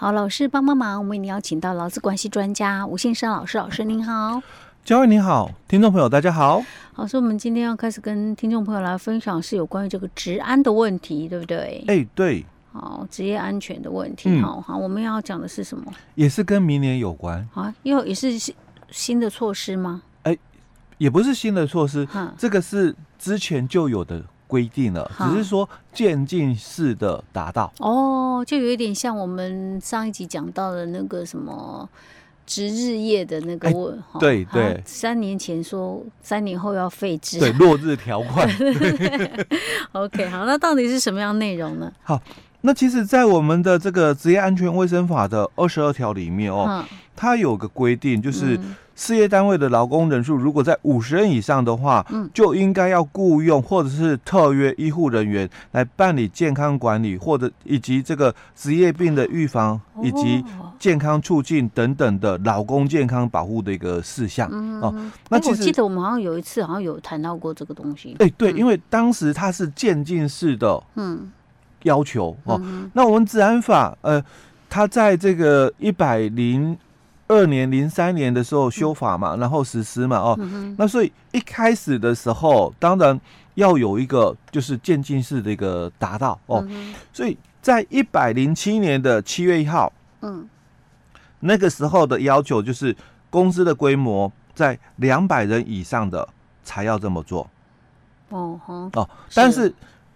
[0.00, 4.40] 好，老师帮帮忙，我们为您邀请到劳资关系专家吴先生老师，老师您好。
[4.84, 6.62] 嘉惠你好，听众朋友大家好。
[6.92, 11.82] 好，所以我们今天要开始跟听众朋友来分享是有关于这个职安的问题，对不对？
[11.88, 12.46] 哎，对。
[12.70, 14.40] 好，职业安全的问题。
[14.40, 15.92] 好、嗯、好，我们要讲的是什么？
[16.14, 17.44] 也是跟明年有关。
[17.54, 18.28] 啊，因为也是
[18.92, 20.00] 新的措施吗？
[20.22, 20.38] 哎，
[20.98, 22.06] 也不是新的措施，
[22.38, 24.22] 这个是之前就有的。
[24.48, 27.72] 规定了，只是说渐进式的达到。
[27.78, 31.88] 哦，就有一点像我们上一集讲到的那个什么
[32.46, 38.48] 值日夜的那个问，欸、对对，三年前说三年后要废止，对落日条款。
[39.92, 41.92] OK，好，那到底是什么样内容呢？
[42.02, 42.20] 好，
[42.62, 48.56] 那其实，在我们的这个职业安全卫生法的二十二条里面哦，嗯、它有个规定，就是。
[48.56, 48.74] 嗯。
[48.98, 60.44] 事业单位的劳工人数如果在五十人以上的话，嗯，就应该要雇佣或者是特约医护人员来办理健康管理，或者以及这个职业病的预防以及
[60.80, 64.50] 健康促进等等的劳工健康保护的一个事项。
[64.82, 64.92] 哦，
[65.30, 68.16] 那其实我记得我们好像有一次好像有谈到过这个东西。
[68.18, 71.30] 哎，对，因为当时它是渐进式的，嗯，
[71.82, 72.60] 要求哦。
[72.92, 74.22] 那我们治安法，呃，
[74.68, 76.76] 它在这个一百零。
[77.30, 83.20] 二年零三年的时候修法嘛，然后实施嘛，哦，嗯、那所以一开始的时候，当然
[83.52, 89.92] 要有一个就是渐进式的一个达到哦，嗯、所以在一百零七年的七月一号，
[90.22, 90.48] 嗯，
[91.40, 92.96] 那个时候的要求就是
[93.28, 96.26] 公司的规模在两百人以上的
[96.64, 97.46] 才要这么做，
[98.30, 98.58] 哦，
[98.94, 99.70] 哦，但是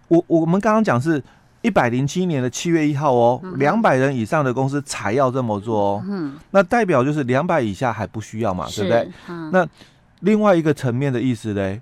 [0.07, 1.23] 我我们刚刚讲是。
[1.63, 6.03] 一百零七年的七月一号哦，两百、嗯、人以上的公司才要这么做哦。
[6.05, 9.09] 嗯，那代表就是两百以下还不需要嘛，对不对？
[9.29, 9.65] 嗯、那
[10.19, 11.81] 另外一个层面的意思嘞，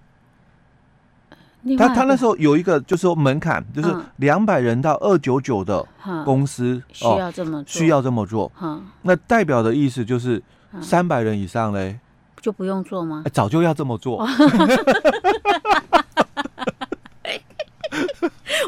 [1.78, 5.84] 他他那时候有一个就是说门槛，就是两百人到二九九的
[6.24, 8.52] 公司、嗯、需要这么做，需要这么做。
[8.62, 10.42] 嗯，那代表的意思就是
[10.80, 12.00] 三百人以上嘞，
[12.40, 13.24] 就不用做吗？
[13.34, 14.24] 早就要这么做。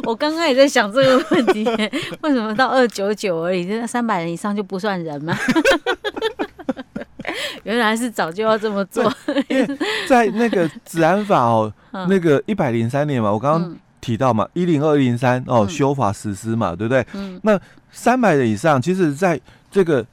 [0.03, 1.63] 我刚刚也在想这个问题，
[2.21, 5.35] 为什么到二九九而已，这三百人以上就不算人吗？
[7.63, 9.11] 原来是早就要这么做。
[9.47, 9.77] 因为
[10.07, 17.05] 在那个治安法哦，那个一百零三年嘛，我刚刚提到嘛，一零二零三哦修法实施嘛，对不对？
[17.13, 17.39] 嗯。
[17.43, 17.59] 那
[17.89, 19.39] 三百人以上，其实在
[19.71, 20.05] 这个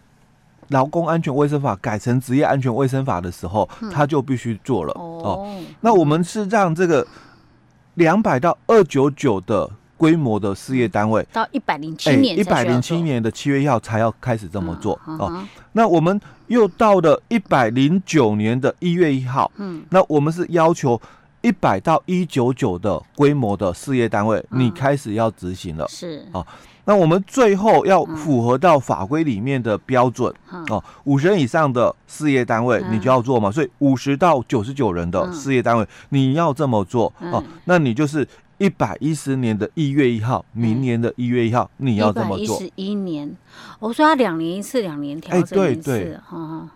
[0.69, 5.53] 劳工安全卫生法改成职业安全卫生法的时候，他就必须做了哦。
[5.81, 7.05] 那我们是让这个。
[7.95, 9.69] 两百到二九九的
[10.01, 15.47] 规模的事业单位，到一百零七年，一百零七年的七月一号才要开始这么做哦。
[15.73, 20.99] 那我们又到了一百零九年的一月一号，嗯，那我们是要求
[21.43, 26.27] 一百到一九九的规模的事业单位，你开始要执行了，是。
[26.33, 26.47] 哦。
[26.87, 38.27] 那我们最后要符合到法规里面的标准、嗯、哦，五十人以上的事业单位你就要做嘛，嗯、所以五十到九十九人的事业单位你要这么做、嗯、哦，那你就是
[38.61, 42.39] 一百一十年的一月一号，嗯、明年的一月一号你要这么做。
[42.39, 43.37] 一百一十一年，
[43.79, 46.19] 我说他两年一次，两年调整一次，哎、对对，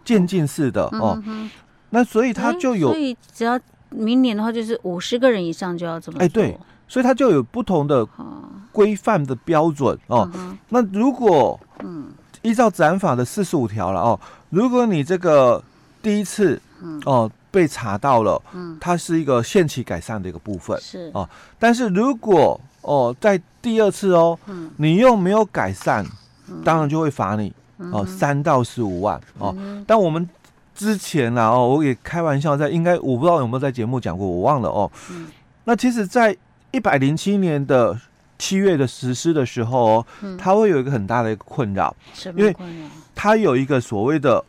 [0.02, 1.22] 渐进式的哦。
[1.26, 1.50] 嗯、
[1.90, 6.24] 那所以他就有，所以只要明年的话，就是五十个人以上就要这么做。
[6.24, 6.58] 哎，对。
[6.86, 8.06] 所以他就有不同的
[8.70, 10.30] 规范的标准哦。
[10.68, 11.58] 那如果
[12.42, 15.64] 依照展法的四十五条了哦，如果你这个
[16.02, 16.60] 第一次
[17.06, 18.76] 哦被查到了，嗯。
[18.80, 20.76] 它是一个限期改善的一个部分。
[20.80, 21.10] 是。
[21.14, 21.28] 哦。
[21.58, 24.36] 但是如果哦在第二次哦，
[24.76, 26.04] 你又没有改善，
[26.64, 27.52] 当然就会罚你
[27.92, 29.56] 哦三到十五万哦。
[29.86, 30.28] 但我们
[30.74, 34.90] 之前啊哦，我也开玩笑在应该我不知道有没有在节目讲过，我忘了哦。
[35.64, 36.36] 那其实，在
[36.72, 37.98] 一百零七年的
[38.36, 40.06] 七月的实施的时候哦，
[40.36, 41.94] 它会有一个很大的一个困扰，
[42.36, 42.54] 因为
[43.14, 44.44] 它有一个所谓的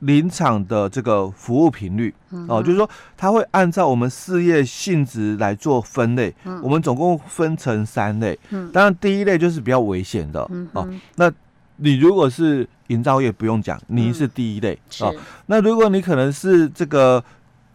[0.00, 2.14] 临场的这个服务频率。
[2.48, 8.38] 哦，就是说它会按照我们事业性质来做分类，我们总共分成三类，
[8.72, 10.40] 当然第一类就是比较危险的
[10.72, 11.32] 哦，那
[11.76, 15.14] 你如果是营造业不用讲，你是第一类哦，
[15.46, 17.22] 那如果你可能是这个。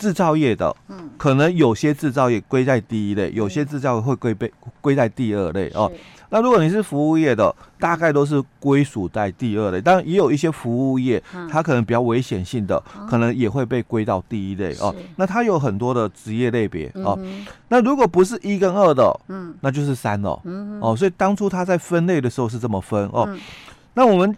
[0.01, 4.51] 制造业的，嗯，可能有些制造业归在第一类，有些制造业会归被
[4.81, 5.91] 归在第二类哦。
[6.31, 11.21] 那如果你是服务业的，大概都是归属在第二类，当然也有一些服务业，
[11.51, 14.95] 它可能比较危险性的，可能也会被归到第一类哦。
[15.17, 17.19] 那它有很多的职业类别哦。
[17.67, 20.41] 那如果不是一跟二的，嗯，那就是三了，
[20.81, 20.95] 哦。
[20.97, 23.29] 所以当初它在分类的时候是这么分哦。
[23.93, 24.35] 那我们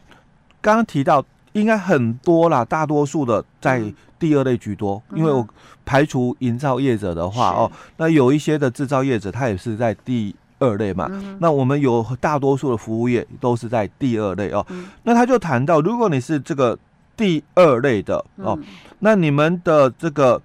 [0.62, 1.24] 刚刚提到。
[1.54, 3.80] 应该很多啦，大多数的在
[4.24, 5.46] 第二类居多，嗯、因为我
[5.84, 11.10] 排除营造业者的话是哦，那有一些的制造业者，他也是在第二类嘛。
[11.12, 14.66] 嗯、那我们有大多数的服务业都是在第二类哦。
[14.70, 16.80] 嗯、那他就谈到，如果你是这个
[17.18, 18.64] 第二类的哦，嗯、
[19.00, 20.42] 那你们的这个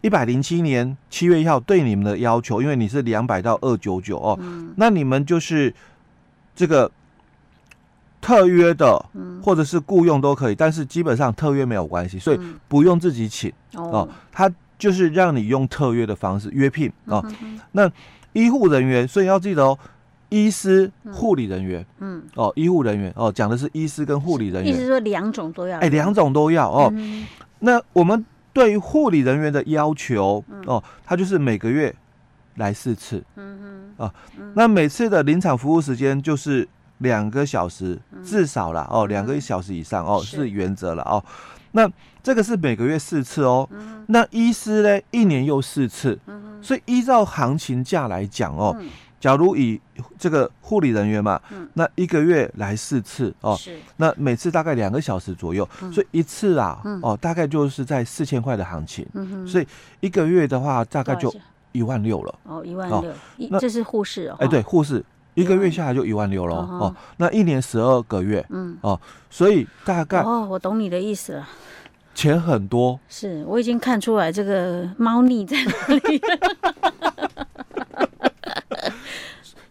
[0.00, 5.74] 一百零七年七月一号对你们的要求，因为你是两百到二九九哦，嗯、那你们就是
[6.54, 6.88] 这个。
[8.20, 9.04] 特约的，
[9.42, 14.08] 或者是雇佣都可以，但是基本上特约没有关系，所以不用自己请哦。
[14.32, 17.24] 他就是让你用特约的方式约聘哦。
[17.72, 17.90] 那
[18.32, 19.78] 医护人员，所以要记得哦，
[20.28, 26.92] 医师、护理人员，嗯，哦，医护人员哦，讲的是医师跟护理人员，意思说两种都要，哎，两种都要哦。
[27.60, 31.94] 那我们对于护理人员的要求哦，他就是每个月
[32.56, 34.12] 来四次，嗯嗯，啊，
[34.54, 36.68] 那每次的临场服务时间就是。
[36.98, 41.22] 两个小时至少了哦，两个小时以上哦是原则了哦。
[41.72, 41.90] 那
[42.22, 43.68] 这个是每个月四次哦。
[44.06, 46.18] 那医师呢，一年又四次。
[46.60, 48.76] 所以依照行情价来讲哦，
[49.20, 49.80] 假如以
[50.18, 51.40] 这个护理人员嘛，
[51.74, 53.56] 那一个月来四次哦，
[53.98, 59.06] 那每次大概两个小时左右，所以一次啊哦大概就是在四千块的行情。
[59.46, 59.66] 所以
[60.00, 61.32] 一个月的话大概就
[61.70, 62.38] 一万六了。
[62.42, 63.14] 哦，一万六，
[63.50, 64.36] 那这是护士哦。
[64.40, 65.04] 哎，对，护士。
[65.34, 68.76] 一个月下来就一万六了哦，那一年十二个月，嗯。
[68.80, 71.48] 哦，所以大概哦，我懂你的意思了，
[72.14, 77.30] 钱很多，是我已经看出来这个猫腻在哪里了，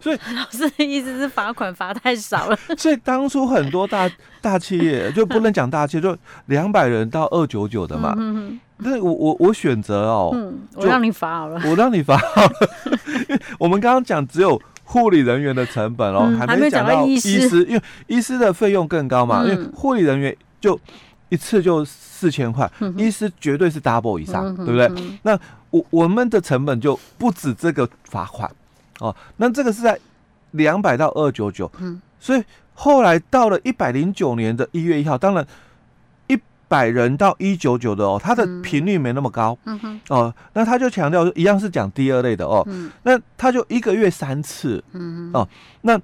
[0.00, 4.10] 所以 老师的意思是罚款罚太少了， 所以当初很多大
[4.40, 6.16] 大企业就不能讲大企业，就
[6.46, 12.50] 两百人到二九九的嘛，嗯那我我我选择哦，嗯，我让你罚好了，我让你罚好了，
[13.58, 14.58] 我们刚刚讲只有。
[14.90, 19.44] 护理人员的成本哦，还没讲到医师，因为医师的费用更高嘛。
[19.44, 20.80] 因为护理人员就
[21.28, 24.90] 一次就四千块，医师绝对是 double 以上，对不对？
[25.22, 25.38] 那
[25.70, 28.50] 我我们的成本就不止这个罚款
[29.00, 29.14] 哦。
[29.36, 29.98] 那这个是在
[30.52, 31.70] 两百到二九九，
[32.18, 32.42] 所以
[32.72, 35.46] 后来到了一百零九年的一月一号，当然。
[36.68, 45.48] 百人到一九九的哦，它的频率没那么高，嗯哼，哦，那他就强调一样是讲第二类的哦，嗯，那他就一个月三次，嗯哼，哦，
[45.80, 45.98] 那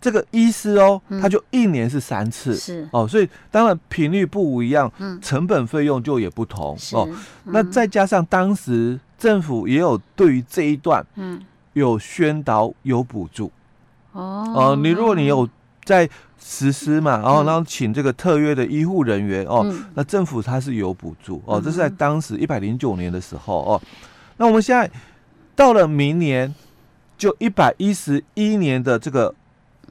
[0.00, 2.88] 这个医师哦，他就一年是三次，是。
[2.90, 7.08] 哦，所以当然频率不一样，嗯，成本费用就也不同哦，
[7.44, 11.40] 那再加上当时政府也有对于这一段，嗯，
[11.74, 13.52] 有宣导有补助，
[14.12, 15.48] 哦，哦，你如果你有
[15.84, 16.10] 在。
[16.42, 23.82] 实施嘛，然后然后请这个特约的医护人员哦，嗯、那政府它是有补助哦，这是在当时一百零九年的时候哦。
[24.38, 24.90] 那我们现在
[25.54, 26.52] 到了明年
[27.18, 29.34] 就一百一十一年的这个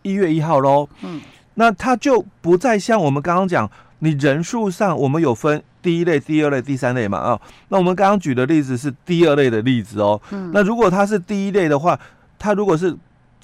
[0.02, 1.22] 一月一号喽，嗯，
[1.54, 3.70] 那它就不再像我们刚刚讲，
[4.00, 7.42] 你人数上我们有分第一类、第二类、第三类嘛啊、哦。
[7.68, 12.00] 那我们刚刚举的例子是第二类的例子哦，嗯，那如果它是第一类的话，
[12.40, 12.98] 它如果是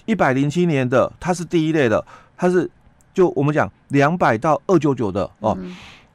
[0.05, 2.03] 一百零七年的，它是第一类的，
[2.35, 2.67] 它是。
[3.15, 5.57] 就我们讲两百到二九九的哦，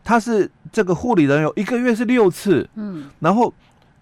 [0.04, 3.52] 他是这个护理人员一个月是六次，嗯，然后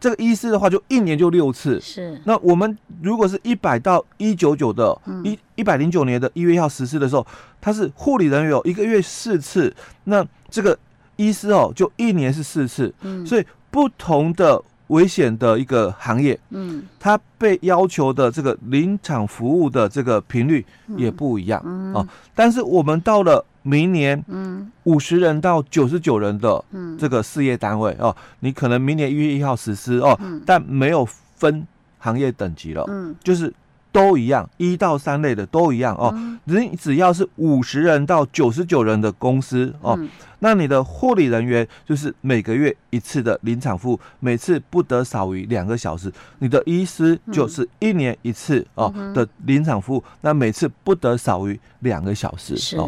[0.01, 2.21] 这个医师的话就一年就六次，是。
[2.25, 7.25] 那我们如果是一百到一九九的，一一百零九年的一月一号实施的时候，
[7.61, 9.73] 他是护理人员有一个月四次，
[10.05, 10.77] 那这个
[11.17, 14.61] 医师哦就一年是四次，嗯，所以不同的。
[14.89, 20.65] 危险的一个行业，嗯，它被要求的这个临场服务的这个频率
[20.97, 26.63] 也不一样，嗯，哦，但是我们到了明年，嗯，五十人到九十九人的
[26.99, 31.67] 这个事业单位哦，你可能明年一月一号实施哦，但没有分
[31.99, 33.53] 行业等级了，嗯，就是。
[33.93, 36.15] 都一样，一到三类的都一样哦。
[36.45, 46.13] 人只要是五十人到九十九人的公司哦，嗯、那你的护理人员就是每个月一次的临场服务，每次不得少于两个小时。
[46.39, 52.57] 你的医师就是一年一次哦的临场服务，那每次不得少于两个小时。
[52.57, 52.79] 是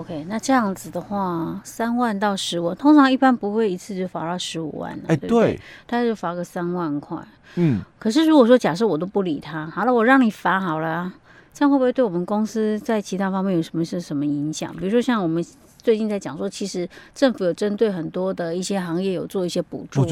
[0.00, 0.24] ，OK。
[0.28, 4.98] 那这样子的话，三万到十万，通常一般不会一次就罚到十五万。
[5.06, 7.18] 哎，对，他就罚个三万块。
[7.56, 11.12] 嗯，可是如果说假设我都不理他，好了，我让你罚好了，
[11.52, 14.74] 这样会不会对我们公司在其他方面有什么是什么影响？
[14.76, 15.44] 比如说像我们
[15.78, 20.04] 最近在讲说，其实政府有针对很多的一些行业有做一些补助，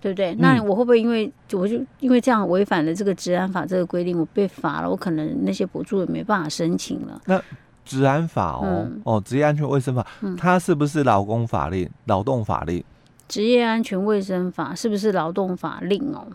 [0.00, 0.32] 对不对？
[0.34, 7.20] 嗯、那我会不会因为我就因为这样违反了这个治安法这个规定，我被罚了，我可能那些补助也没办法申请了？
[7.26, 7.40] 那
[7.88, 12.84] 职安法哦，嗯、哦，职业安全卫生法，嗯、它是不是劳工法令、劳动法令？
[13.26, 16.26] 职业安全卫生法是不是劳动法令哦？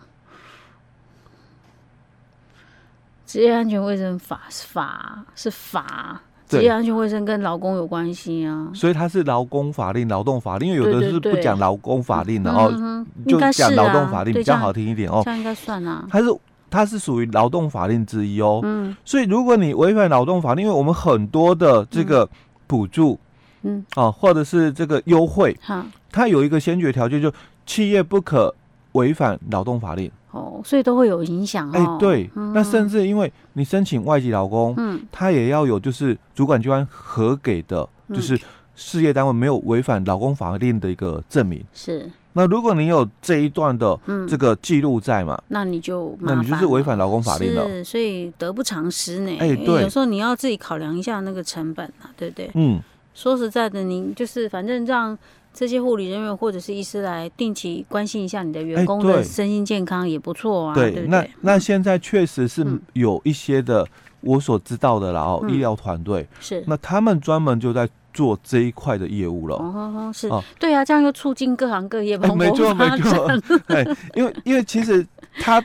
[3.24, 15.22] 职业安全卫生法是法是法，职业安全卫生跟劳工有关系啊，所以它是劳工法令、劳动法令，因为有的是不讲劳工法令的哦，就讲劳动法令比较好听一点哦。
[15.24, 16.04] 这样应该算啊。
[16.10, 16.26] 它是
[16.70, 18.60] 它是属于劳动法令之一哦。
[18.62, 22.28] 嗯，所以如果你违反劳动法令，因为我们很多的这个
[22.66, 23.18] 补助，
[23.62, 27.32] 嗯，啊，或者是这个优惠，好，它有一个先决条件，就
[27.64, 28.54] 企业不可
[28.92, 30.10] 违反劳动法令。
[30.32, 31.72] 哦，所以都会有影响哦。
[31.74, 38.36] 哎、欸，对，嗯、那甚至因为你申请外籍劳工，嗯，他也要有就是主管机关核给的，就是
[38.74, 41.64] 事业单位没有违反劳工法令的一个证明。
[41.72, 42.10] 是。
[42.36, 43.98] 那如果你有这一段的
[44.28, 47.84] 这个记录在嘛，那你就那你就是违反劳工法令了。
[47.84, 49.36] 所以得不偿失呢。
[49.38, 52.50] 哎，对，有时候你要自己考量一下那个成本啊，对不对？
[52.54, 52.82] 嗯。
[53.14, 55.16] 说实在的，您就是反正让
[55.52, 60.74] 这些护理人员或者是医师来定期关心一下你的员工的身心健康也不错啊。
[60.74, 63.86] 对，对对，那那现在确实是有一些的
[64.20, 67.88] 我所知道的，然后医疗团队是，那他们专门就在。
[68.14, 70.30] 做这一块的业务了，哦，是，
[70.60, 73.28] 对啊，这样又促进各行各业嘛，没错没错，
[73.66, 75.04] 对， 因为因为其实
[75.40, 75.62] 它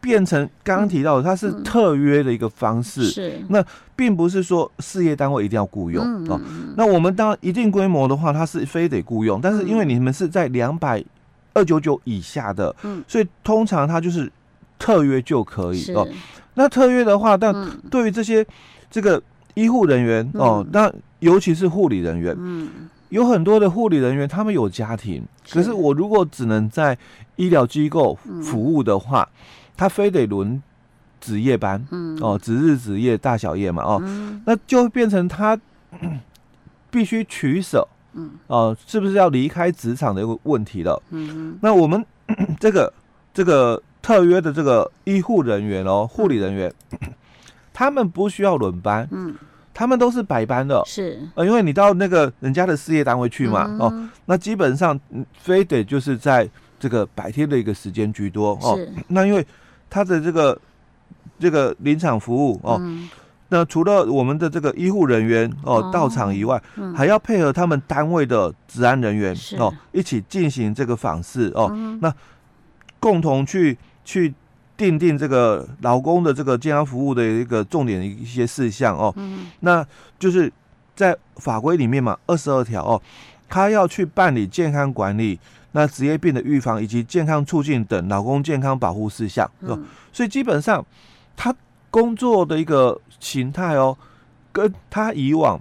[0.00, 6.40] 变成刚刚提到的，它是特约的一个方式，是，那并不是说事业单位一定要雇佣哦，
[6.76, 11.02] 那我们当然一定规模的话，它是非得雇佣，但是因为你们是在两百
[11.54, 14.30] 二九九以下的，嗯，所以通常它就是
[14.80, 16.04] 特约就可以哦，
[16.54, 17.54] 那特约的话，但
[17.88, 18.44] 对于这些
[18.90, 19.22] 这个。
[19.54, 22.68] 医护人员哦，那尤其是护理人员，嗯，
[23.08, 26.98] 有很多的护理人员，他们有家庭，可是我如果只能在
[27.36, 29.28] 医疗机构服务的话，
[29.76, 30.60] 他非得轮
[31.20, 34.02] 值夜班，嗯，哦，值日值夜大小夜嘛，哦，
[34.44, 35.58] 那就变成他
[36.90, 41.00] 必须取舍，嗯，哦，是不是要离开职场的一个问题了？
[41.10, 42.04] 嗯，那我们
[42.58, 42.92] 这个
[43.32, 46.72] 这个特约的这个医护人员哦，护理人员。
[47.74, 49.34] 他们不需要轮班，嗯，
[49.74, 54.98] 他们都是白班的，是，呃，因为你到那个人家的事业单位去嘛，嗯、哦，那基本上
[55.32, 58.78] 非得就是在这个白天的一个时间居多哦，
[59.08, 59.44] 那因为
[59.90, 60.56] 他的这个
[61.40, 63.10] 这个临场服务哦，嗯、
[63.48, 65.90] 那除了我们的这个医护人员哦，哦。
[65.92, 72.14] 到场以外，嗯、还要配合他们单位的治安人员哦，一起进行这个访视哦，嗯、那
[73.00, 74.32] 共同去去。
[74.76, 79.86] 订定这个劳工的这个健康服务的一个重点的一些事项哦，嗯，那
[80.18, 80.52] 就是
[80.96, 83.00] 在法规里面嘛，二十二条哦，
[83.48, 85.38] 他要去办理健康管理、
[85.72, 90.84] 那职业病的预防以及健康促进等劳工健康保护事项，嗯，所以基本上
[91.36, 91.54] 他
[91.90, 93.96] 工作的一个形态哦，
[94.50, 95.60] 跟他以往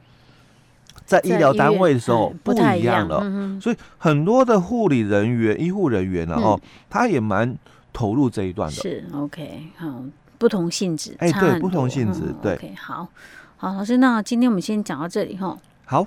[1.06, 7.56] 在医疗单位的时候不一样了，嗯，所以很多的护理人员、医护人员呢哦，他也蛮。
[7.94, 8.76] 投入这一段的。
[8.76, 10.04] 是 OK，好，
[10.38, 13.08] 不同性质，哎，对，不同性质，对，嗯，OK，好，
[13.56, 16.06] 好，老师，那今天我们先讲到这里哈，好。